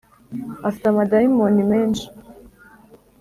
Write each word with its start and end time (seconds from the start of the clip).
Afite 0.67 0.85
amadayimoni 0.89 1.63
menshi 1.71 2.05